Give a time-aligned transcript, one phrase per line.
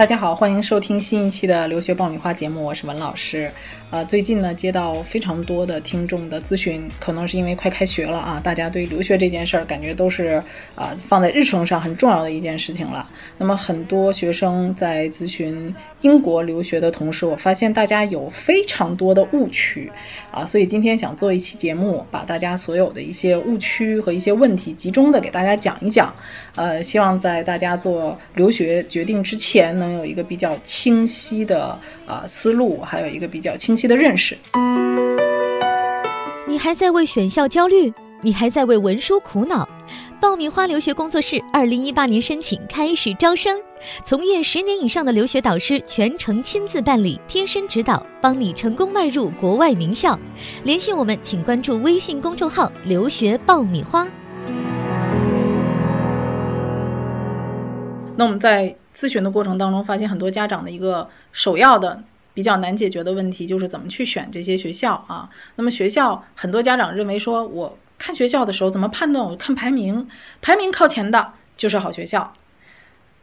[0.00, 3.50] 大家好，欢迎收听新一期的留学爆米花节目，我是文老师。
[3.90, 10.42] 呃，最近呢，接到非常多的听众的咨询，可能是因为快开学了啊，大家对留学这件事儿感觉都是
[10.74, 13.06] 啊放在日程上很重要的一件事情了。
[13.36, 19.92] 那么很多学生在咨询英国留学的同时，我发现大家有非常多的误区
[20.30, 26.14] 啊，所以今天想做一期节目，把大家所有的一些误区和一些问题集中的给大家讲一讲。
[26.54, 34.38] 呃，希望在大家做留学决定之前，能有一个比较清晰的啊思路，还有一个比较清晰的认识。
[36.46, 37.92] 你还在为选校焦虑？
[38.22, 39.66] 你还在为文书苦恼？
[40.20, 43.58] 爆米花留学工作室二零一八年申请开始招生，
[44.04, 50.18] 从业十年以上的留学导师全程亲自办理，贴身指导，帮你成功迈入国外名校。
[50.64, 54.06] 联系我们，请关注微信公众号“留学爆米花”。
[58.16, 62.02] 那我们在咨询的过程当中，发现很多家长的一个首要的
[62.34, 65.30] 比较难解决的问题，就是怎么去选这些学校啊？
[65.56, 69.22] 那么学校很多家长认为说，我看学校的时候怎么判断？
[69.22, 70.08] 我看排名，
[70.40, 72.32] 排名靠前的就是好学校。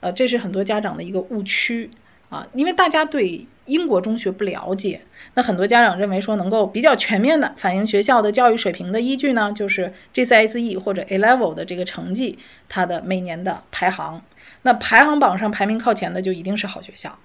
[0.01, 1.89] 呃，这是很多家长的一个误区
[2.29, 5.01] 啊，因为大家对英国中学不了解。
[5.33, 12.37] 那很多家长认为说，能够比较全面的反映学校的教育水平的依据呢，就是 GCSE 或者 A Level 的这个成绩，
[12.69, 14.21] 它的每年的排行。
[14.61, 17.17] 那排行榜上排名靠前的就一定是好学校。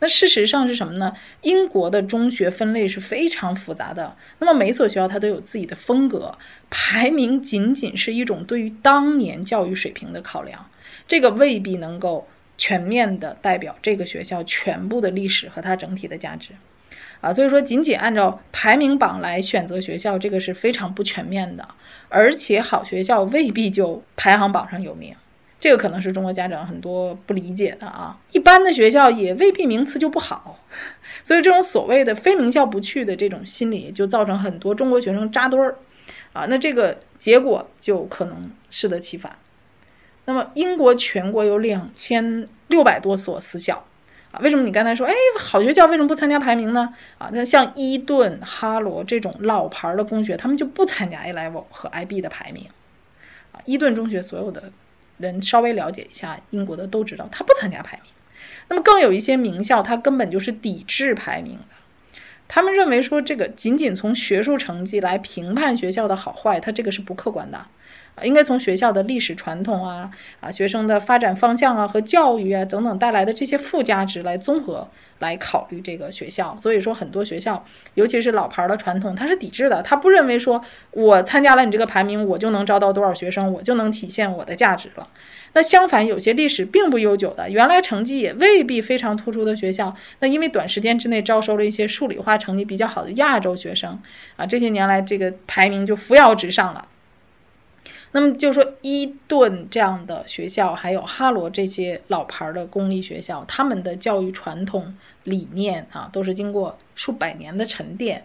[0.00, 1.14] 那事实上是什么呢？
[1.42, 4.16] 英国的中学分类是非常复杂的。
[4.38, 6.38] 那么每所学校它都有自己的风格，
[6.70, 10.70] 排名仅仅是一种对于当年教育水平的考量，
[11.06, 16.50] 这个未必能够全面的代表这个学校全部的历史和它整体的价值。
[17.20, 21.68] 啊，所以说仅仅按照排名榜来选择学校，这个是非常不全面的。
[22.08, 25.16] 而且好学校未必就排行榜上有名。
[25.60, 30.60] 这个可能是中国家长很多不理解的啊，一般的学校也未必名次就不好，
[31.24, 35.76] 所以这种所谓的非名校不去的这种心理，就造成很多中国学生扎堆儿，
[36.32, 39.36] 啊，那这个结果就可能适得其反。
[40.26, 43.84] 那么英国全国有两千六百多所私校，
[44.30, 46.94] 啊，为什么你刚才说，哎，好学校为什么不参加排名呢？
[47.18, 52.68] 啊，那像伊顿、哈罗这种老牌的公学，他们就不参加 A Level 和 IB 的排名，
[53.50, 54.70] 啊，伊顿中学所有的。
[55.18, 58.12] 人稍微了解一下英国的都知道，他不参加排名。
[58.68, 61.76] 那么更有一些名校，他根本就是抵制排名的。
[62.48, 67.66] 他们认为说，这个仅仅从学术成绩来评判学校的好坏，他这个是不客观的。
[68.24, 76.56] 应该从学校的历史传统啊、啊学生的发展方向啊和教育啊等等带来的这些附加值来综合来考虑这个学校。
[76.58, 77.64] 所以说，很多学校，
[77.94, 79.82] 尤其是老牌的传统，它是抵制的。
[79.82, 85.08] 他不认为说我参加了你这个排名，我就能招到多少学生，我就能体现我的价值了。
[85.54, 93.98] 那相反，有些历史并不悠久的，原来成绩也未必非常突出的学校，那因为短时间之内招收了一些数理化成绩比较好的亚洲学生
[94.36, 96.86] 啊，这些年来这个排名就扶摇直上了。
[98.12, 108.24] 那么就说伊顿这样的学校，还有哈罗这些老牌的公立学校，他们的教育传统理念啊，都是经过数百年的沉淀。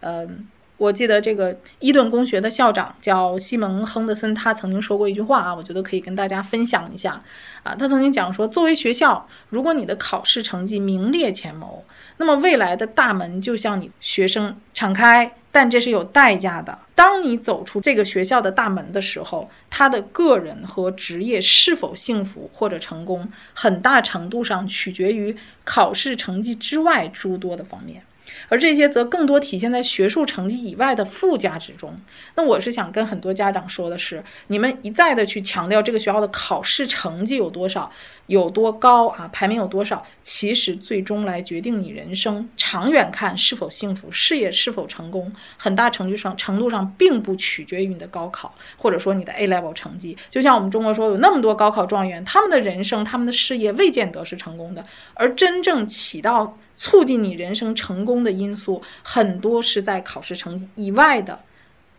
[0.00, 0.46] 嗯，
[0.76, 7.22] 我记得这个伊顿公学的校长叫西蒙·亨德森，他曾经说过一句话啊，我觉得可以跟大家分享一下
[7.62, 7.74] 啊。
[7.74, 11.82] 他曾经讲说，作为学校，如果你的考试成绩名列前茅，
[12.18, 15.32] 那么未来的大门就向你学生敞开。
[15.54, 16.76] 但这是有代价的。
[16.96, 28.02] 当你走出这个学校的大门的时候，他的个人和职业是否幸福或者成功，很大程度上取决于考试成绩之外诸多的方面。
[28.48, 31.98] 而这些则更多体现在学术成绩以外的附加值中。
[32.34, 37.90] 那我是想跟很多家长说的是，你们一再的去强调这个学校的考试成绩有多少、
[38.26, 50.16] 有多高啊，排名有多少，其实最终来决定你人生长远看是否幸福、事业是否成功，很大程度上程度上并不取决于你的高考，或者说你的 A level 成绩。
[50.30, 56.56] 就像我们中国说，有那么多高考状元，他们的人生、他们的事业未见得是成功的，而真正起到。
[56.76, 61.38] 促进你人生成功的因素很多是在考试成绩以外的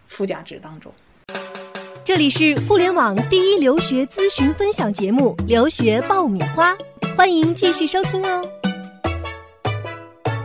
[0.08, 0.94] 附加值当中。
[2.04, 6.72] 这里是互联网第一留学咨询分享节目《留学爆米花》，
[7.18, 8.48] 欢迎继续收听哦。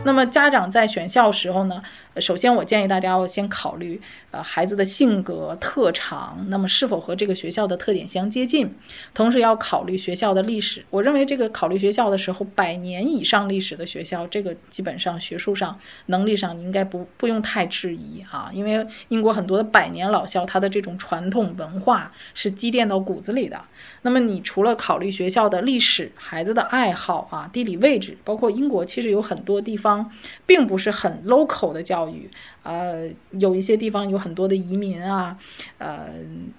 [0.03, 1.83] 那么家长在选校时候呢，
[2.17, 8.75] 首先，我建议大家要先考虑，呃，孩子的性格特长，那么是否和这个学校的特点相接近。
[9.13, 10.83] 同时要考虑学校的历史。
[10.89, 18.51] 我认为这个考虑学校的时候，百年以上历史的学校，这个基本上学术上、能力上你应该不不用太质疑啊。
[18.53, 23.61] 因为英国很多的百年老校，它的这种传统文化是积淀到骨子里的。
[24.03, 30.11] 那么你除了考虑学校的历史、孩子的爱好啊、地理位置，包括英国其实有很多地方
[30.45, 32.01] 并不是很 local 的教。
[32.09, 32.29] 育，
[32.63, 35.37] 呃，有一些地方有很多的移民啊，
[35.77, 36.09] 呃，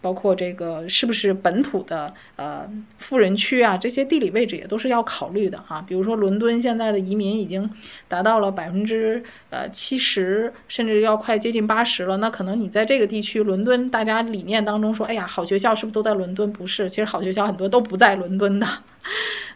[0.00, 5.82] 包括这个是不是本土的呃富人区啊，这些地理位置也都是要考虑的啊。
[5.86, 7.68] 比如说伦敦现在的移民已经
[8.08, 12.16] 达到了百分之呃七十，甚至要快接近八十了。
[12.18, 16.52] 那可能你在这个地区，伦敦大家理念当中说，哎呀，好学校是不是都在伦敦？
[16.52, 18.68] 不是，其实好学学校很多都不在伦敦的。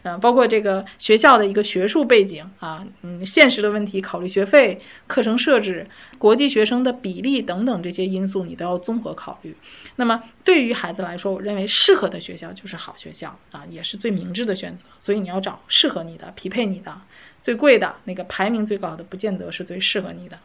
[0.03, 5.87] 呃，包括这个学校的一个学术背景啊，嗯，现实的问题，考虑学费、课程设置、
[6.17, 9.55] 国际学生的比例等等这些因素，你都要综合考虑。
[9.95, 14.83] 那么对于孩子来说，我认为适合的学校就是好学校啊，也是最明智的选择。
[14.99, 16.95] 所以你要找适合你的、匹配你的、
[17.41, 20.37] 最贵的那个排名最高的，不见得是最适合你的。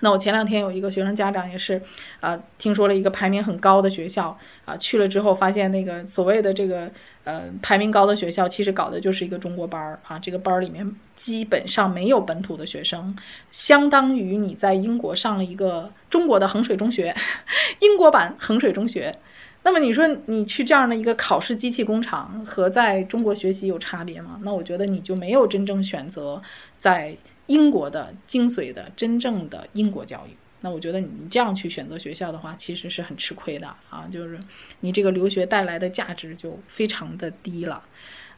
[0.00, 1.80] 那我前两天有一个学生家长也是，
[2.20, 6.90] 啊，听说了一个排名很高的学校，啊，去了之后发现那个所谓的这个
[7.24, 13.16] 呃排名高的学校，其实搞的就是一个中国班儿啊，这个班儿里面基本上没有本土的学生，
[13.50, 17.16] 相当于你在英国上了一个中国的衡水中学，
[17.80, 19.16] 英国版衡水中学。
[19.62, 24.38] 那么你说你去这样的一个考试机器工厂和在中国学习有差别吗？
[24.42, 26.42] 那我觉得你就没有真正选择
[26.78, 27.16] 在。
[27.46, 34.38] 英国的精髓的真正的英国教育，那我觉得你这样去选择学校的话，其实是很吃亏的啊，就是
[34.80, 37.82] 你这个留学带来的价值就非常的低了。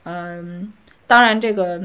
[0.04, 0.72] 嗯，
[1.06, 1.80] 当然这个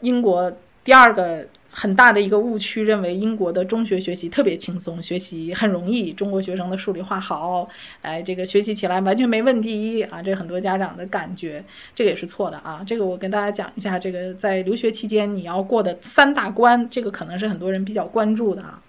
[0.00, 0.52] 英国
[0.84, 1.48] 第二个。
[1.74, 7.66] 很大的一个误区，认为英国的中学学习特别轻松，学习很容易，中国学生的数理化好，
[8.02, 10.22] 哎，这个学习起来完全没问题啊！
[10.22, 11.64] 这很多家长的感觉，
[11.94, 12.84] 这个也是错的啊！
[12.86, 18.82] 这个我跟大家讲一下，这个在留学期间你要过的三大关，这个可能是很多人比较关注的啊。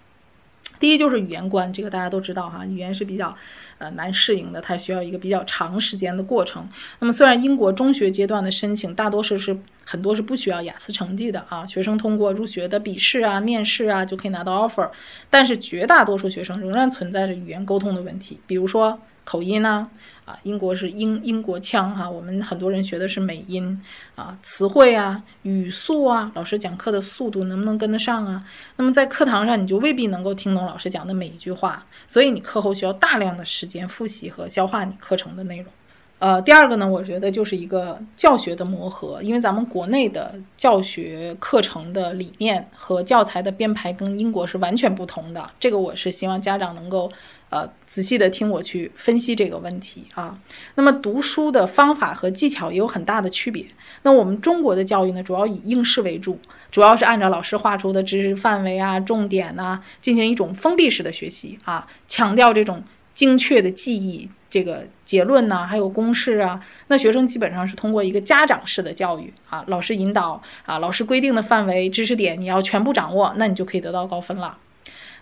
[0.78, 3.34] 第一就是语言关，这个大家都知道哈，语言是比较。
[3.78, 6.68] 呃，难适应的，它需要一个比较长时间的过程。
[7.00, 14.90] 那么，虽然英国中学阶段的申请大多数是很多是不需要雅思成绩的啊，学生通过入学的笔试啊、面试啊就可以拿到 offer，
[15.30, 18.98] 但是绝大多数学生仍然存在着语言沟通的问题，比如说。
[19.26, 19.88] 口音呢？
[20.26, 23.82] 啊，英国是英英国腔哈，我们很多人学的是美音
[24.16, 28.44] 啊，词汇啊，语速啊，老师讲课的速度能不能跟得上啊？
[28.76, 35.66] 那么在课堂上你就未必能够听懂老师讲的每一句话，所以你课后需要大量的时间复习和消化你课程的内容。
[36.24, 47.12] 呃，第二个呢，我觉得就是一个教学的磨合，因为咱们国内的教学课程的理念和教材的编排跟英国是完全不同的，这个我是希望家长能够。
[47.50, 50.40] 呃，仔细的听我去分析这个问题啊。
[50.74, 53.66] 那么读书的方法和技巧也有很大的区别。
[54.02, 56.40] 那我们中国的教育呢，主要以应试为主，
[56.72, 62.82] 主要是按照老师画出的知识范围啊、重点呐，进行一种封闭式的学习啊，强调这种
[63.14, 66.64] 精确的记忆，这个结论呐，还有公式啊。
[66.86, 74.58] 那学生基本上是通过一个家长式的教育啊，老师引导啊，老师规定的范围知识点你要全部掌握，那你就可以得到高分了。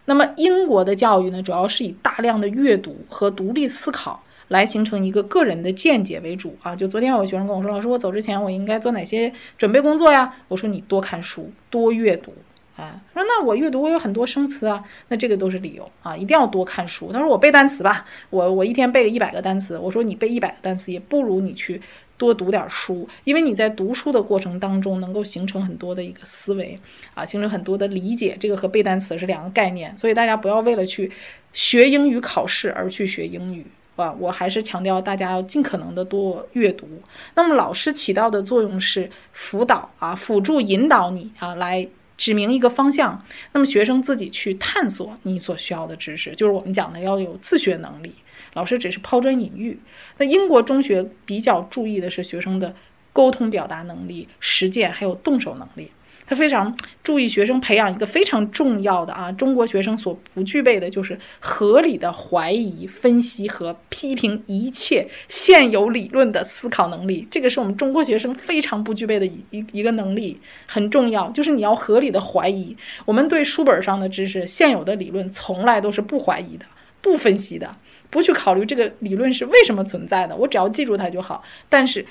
[0.05, 6.77] 那么英国的教育呢，主要是以大量的阅读和独立思考来形成一个个人的见解为主啊。
[6.77, 10.35] 就昨天有学生跟我说，老师，我走之前我应该做哪些准备工作呀？
[10.49, 12.35] 我说你多看书，多阅读
[12.77, 13.01] 啊。
[13.13, 17.13] 说那我阅读我有很多生词啊，那这个都是理由啊，一定要多看书。
[17.13, 19.79] 他说我背单词吧，我我一天背个一百个单词。
[19.79, 21.81] 我说你背一百个单词也不如你去。
[22.19, 26.79] 多读点书，因为你在读书的过程当中能够形成很多的一个思维
[27.15, 31.11] 啊，形成很多的理解，这个和背单词是两个概念，所以大家不要为了去
[31.53, 34.15] 学英语考试而去学英语啊！
[34.21, 36.87] 我还是强调大家要尽可能的多阅读。
[37.35, 43.25] 那么老师起到的作用是辅导啊，辅助引导你啊，来指明一个方向。
[43.53, 48.15] 那么学生自己去探索你所需要的知识，就是我们讲的要有自学能力。
[48.55, 49.81] 老师只是抛砖引玉。
[50.19, 52.75] 那英国中学比较注意的是学生的
[53.13, 55.91] 沟通表达能力、实践还有动手能力。
[56.35, 67.27] 非常注意学生培养一个非常重要的啊，中国学生所不具备的就是合理的怀疑、分析和批评一切现有理论的思考能力。
[67.31, 71.31] 这个是我们中国学生非常不具备的一一一个能力，很重要。
[71.31, 72.77] 就是你要合理的怀疑。
[73.05, 76.65] 我们对书本上的知识、现有的理论从来都是不怀疑的、
[77.01, 77.75] 不分析的。
[78.11, 81.43] 不去考虑这个理论是为什么存在的，我只要记住它就好。
[81.71, 82.05] 但是，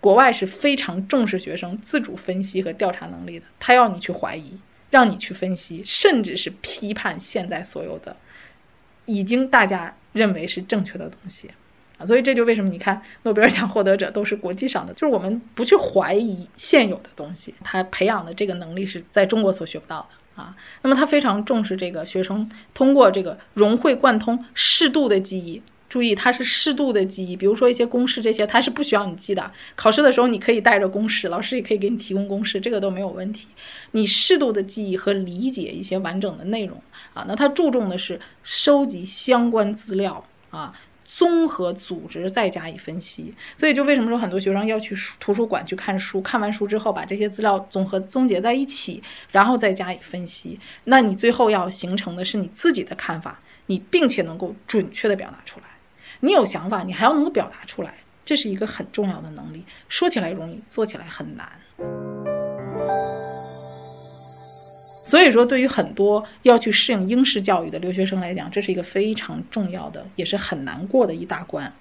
[0.00, 8.16] 国外是非常重视学生自主分析和调查能力的，他要你去怀疑，让你去分析，甚至是批判现在所有的
[9.04, 11.50] 已经大家认为是正确的东西
[11.98, 12.06] 啊。
[12.06, 20.56] 所以这就为什么你看诺贝尔奖获得者都是国际上的， 就是我们不去怀疑现有的东西，他培养的这个能力是在中国所学不到的啊。
[20.80, 25.60] 那么他非常重视这个学生通过这个融会贯通、适度的记忆。
[25.90, 29.50] 注意，它是适度的记忆，比如说一些公式这些，它是不需要你记的。
[29.74, 33.48] 考试的时候你可以带着公式，老师也可以给你提供公式，这个都没有问题。
[33.90, 36.80] 你适度的记忆和理解一些完整的内容
[37.12, 40.72] 啊，那它注重的是收集相关资料啊，
[41.04, 43.34] 综合组织再加以分析。
[43.56, 50.60] 所以就为什么说很多学生要去图书馆去看书，看完书之后把这些资料总合总结在一起，然后再加以分析。
[50.84, 55.66] 那你最后要形成的是你自己的看法，你并且能够准确的表达出来。
[56.20, 57.94] 你有想法，你还要能够表达出来，
[58.26, 59.64] 这是一个很重要的能力。
[59.88, 61.48] 说起来容易，做起来很难。
[65.06, 71.72] 所以说，对于很多要去适应英式教育的留学生来讲，这是一个非常重要的，也是很难过的一大关。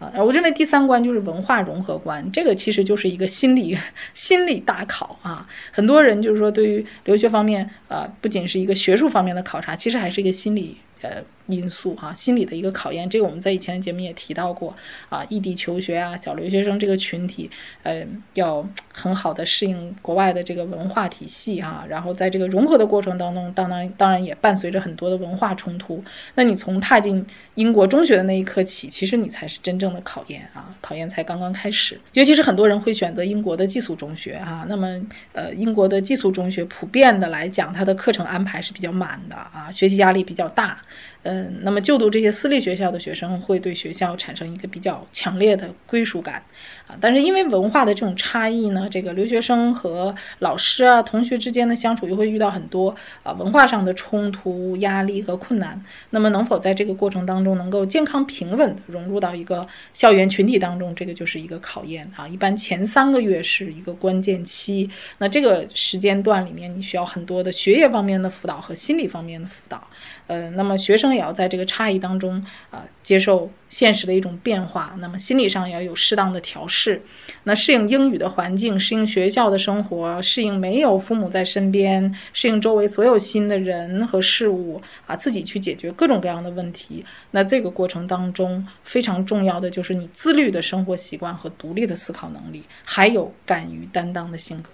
[0.00, 3.76] 啊，我认为第三关就是文化融合关，这个其实就是一个心理
[4.14, 5.46] 心理大考啊。
[5.72, 10.78] 很多人就是说，对于留学方面，呃，不仅是一个学术方面的考察，其实还是一个心理。
[11.02, 14.74] 呃，因素哈，心理的一个考验，这个我们在以前的节目也提到过
[15.08, 15.24] 啊。
[15.28, 17.50] 异地求学啊，小留学生这个群体，
[17.82, 21.84] 呃，要很好的适应国外的这个文化体系啊。
[21.88, 26.02] 然后在这个融合的过程当中，当然当然也伴随着很多的文化冲突。
[26.34, 27.24] 那你从踏进
[27.54, 32.00] 英国中学的那一刻起，其实你才是真正的考验啊，考验才刚刚开始。
[32.12, 35.00] 尤其是很多人会选择英国的寄宿中学啊，那么
[35.32, 40.78] 呃，英国的寄宿中学普遍的来讲，它的课程安排是比较满的啊，学习压力比较大。
[41.24, 46.42] 嗯，那么就读这些私立学校的学生会对学校产生一个比较强烈的归属感
[46.86, 46.96] 啊。
[47.00, 55.82] 但是因为文化的这种差异呢，这个留学生和老师啊、同学之间的相处又会遇到很多啊文化上的冲突、压力和困难。
[56.10, 62.26] 那么能否在这个过程当中能够健康平稳的融入到一个校园群体当中，这个就是一个考验啊。
[62.26, 69.86] 一般前三个月是一个关键期，那这个时间段里面你需要很多的学业方面的辅导和心理方面的辅导。
[70.28, 74.94] 呃，那么学生也要在这个差异当中啊，接受现实的一种变化。
[75.00, 77.02] 那么心理上也要有适当的调试，
[77.44, 87.04] 那适应英语的环境，适应学校的生活，适应没有父母在身边，适应周围所有新的人和事物啊，自己去解决各种各样的问题。
[87.30, 94.68] 那这个过程当中非常重要的就是你自律的生活习惯和独立的思考能力，还有敢于担当的性格。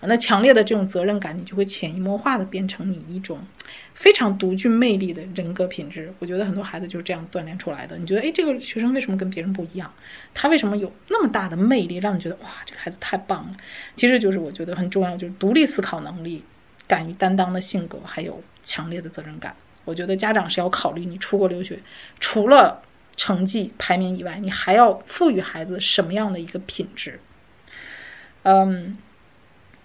[0.00, 3.40] 那强烈的这种责任感，你就会潜移默化的变成你一种
[3.98, 6.14] 非常独具魅力的人格品质。
[6.20, 7.98] 我觉得很多孩子就是这样锻炼出来的。
[7.98, 9.92] 你觉得，哎，这个学生为什么跟别人不一样？
[10.32, 13.56] 他为什么有那么大的魅力，让你觉得哇，这个孩子太棒了？
[13.96, 16.44] 其实就是我觉得很重要，就是独立思考能力、
[16.86, 19.56] 敢于担当的性格，还有强烈的责任感。
[19.84, 21.80] 我觉得家长是要考虑，你出国留学，
[22.20, 22.82] 除了
[23.16, 27.18] 成绩排名以外，你还要赋予孩子什么样的一个品质？
[28.44, 28.96] 嗯。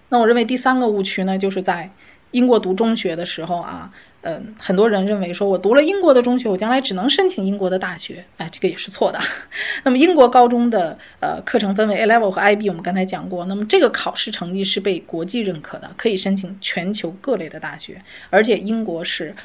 [0.10, 1.90] 那我认为第三个误区呢，就是在
[2.34, 9.20] 英国读中学的时候啊，嗯，很多人认为说我读了英国的中学，我将来只能申请英国的大学，哎，这个也是错的。
[9.86, 19.36] 那么英国高中的呃课程分为 A Level 和 IB，我们刚才讲过，那么这个考试成绩是被国际认可的，可以申请全球各类的大学，而且英国是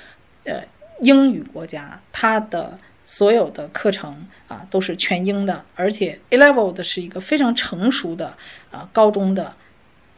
[0.45, 0.63] 呃
[1.01, 8.33] 英语国家，它的所有的课程啊都是全英的，而且 A Level 的是一个非常成熟的
[8.71, 9.53] 啊高中的。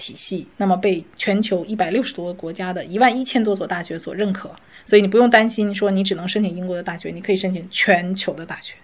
[0.00, 4.50] 体系，那么被全球一百六十多个国家的一万一千多所大学所认可，
[4.86, 8.74] 所以你不用担心说你只能申请英国的大学，你可以申请全球的大学，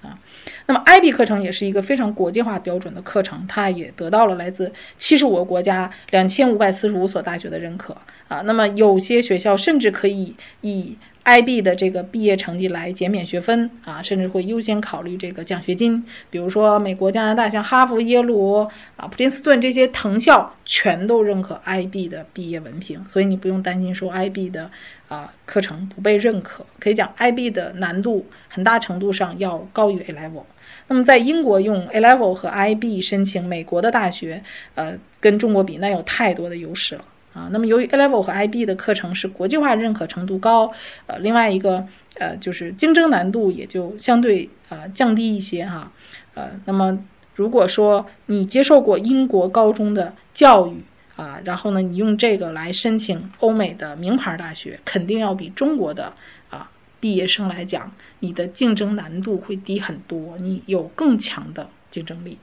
[0.00, 0.18] 啊，
[0.66, 7.98] 那么 IB 课程也是一个非常国际化标准的课程，它也得到了来自七十五个国家两千五百四十五所大学的认可，
[8.28, 16.04] 啊，那么有些学校甚至可以以 IB 的这个毕业成绩来减免学分啊，甚至会优先考虑这个奖学金。
[16.30, 24.70] 比如说美国、加拿大，像哈佛、耶鲁啊、普林斯顿这些藤校，全都认可 IB 的毕业文凭，所以你不用担心说 IB 的
[25.08, 26.66] 啊课程不被认可。
[26.80, 30.42] 可以讲 IB 的难度很大程度上要高于 A Level。
[30.88, 34.42] 那么在英国用 A Level 和 IB 申请美国的大学，
[34.74, 37.04] 呃，跟中国比那有太多的优势了。
[37.34, 40.72] 啊，那么由于 A Level 和 IB 的课程是国际化认可程度高，
[41.06, 41.86] 呃，另外一个
[42.18, 45.90] 呃就是竞争难度也就相对呃降低一些哈，
[46.34, 46.98] 呃，那么
[47.34, 50.84] 如果说你接受过英国高中的教育
[51.16, 56.12] 啊，然后呢你用这个来申请欧美的名牌大学，肯定要比中国的
[56.50, 56.70] 啊
[57.00, 62.36] 毕业生来讲，你的竞争难度会低很多，你有更强的竞争力。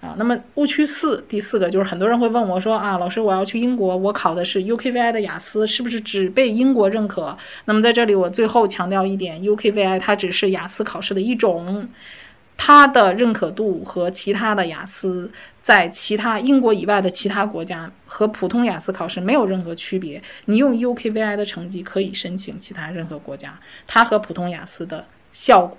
[0.00, 7.36] 啊，那么误区四，第四个就是很多人会问我说啊，老师，我要去英国，我考的是 UKVI 的雅思，是不是只被英国认可？
[7.64, 11.88] 那么在这里我最后强调一点，UKVI 它只是雅思考试的一种，
[12.56, 15.28] 它的认可度和其他的雅思
[15.64, 20.22] 在其他英国以外的其他国家和普通雅思考试没有任何区别。
[20.44, 25.76] 你用 UKVI 的成绩可以申请其他任何国家，它和普通雅思的效果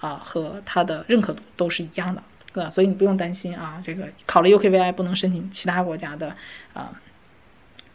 [0.00, 2.22] 啊和它的认可度都是一样的。
[2.70, 6.34] 所以你不用担心啊，这个考了 UKVI 不能申请其他国家的
[6.74, 6.92] 啊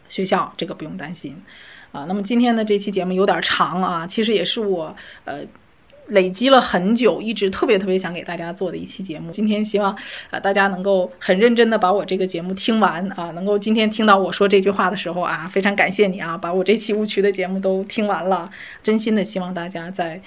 [0.08, 1.42] 学校，这个不用担心
[1.92, 2.04] 啊。
[2.08, 5.40] 那么今天的这期节目有点长啊，其实也是我呃
[6.08, 9.30] 累积了很久，一直特别特别想给大家做的一期节目。
[9.30, 9.96] 今天希望
[10.30, 18.50] 啊大家能够很认真的把我这个节目听完啊，能够今天听到我说这句话的时候啊，非常感谢你啊，把我这期误区的节目都听完了，
[18.82, 20.20] 真心的希望大家在。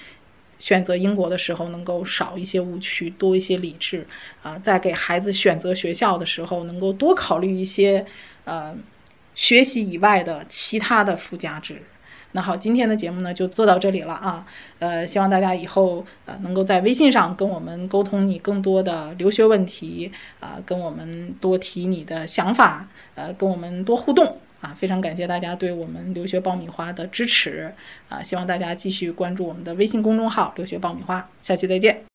[0.58, 4.06] 选择英国的时候，能够少一些误区，多一些理智
[4.42, 4.58] 啊！
[4.58, 8.04] 在给孩子选择学校的时候，能够多考虑一些
[8.44, 8.76] 呃
[9.34, 11.82] 学习以外的其他的附加值。
[12.32, 14.46] 那好，今天的节目呢就做到这里了啊！
[14.80, 24.38] 呃，希望大家以后呃能够在微信上跟我们沟通你更多的留学问题啊，跟我们多提你的想法，呃，跟我们多互动。
[24.60, 27.72] 啊，非常感谢大家对我们留学爆米花的支持
[28.08, 28.22] 啊！
[28.24, 32.07] 希望大家继续关注我们的微信公众号“留学爆米花”，下期再见。